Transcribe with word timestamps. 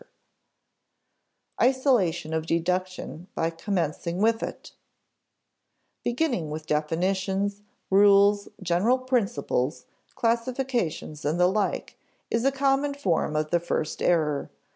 [Sidenote: 1.59 1.75
Isolation 1.75 2.33
of 2.33 2.47
deduction 2.47 3.27
by 3.35 3.51
commencing 3.51 4.17
with 4.17 4.41
it] 4.41 4.71
(iii) 4.73 4.79
Beginning 6.11 6.49
with 6.49 6.65
definitions, 6.65 7.61
rules, 7.91 8.49
general 8.63 8.97
principles, 8.97 9.85
classifications, 10.15 11.23
and 11.23 11.39
the 11.39 11.45
like, 11.45 11.99
is 12.31 12.43
a 12.45 12.51
common 12.51 12.95
form 12.95 13.35
of 13.35 13.51
the 13.51 13.59
first 13.59 14.01
error. 14.01 14.49